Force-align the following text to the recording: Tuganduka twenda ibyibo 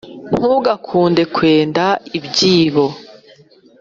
Tuganduka 0.35 0.71
twenda 1.33 1.85
ibyibo 2.17 2.85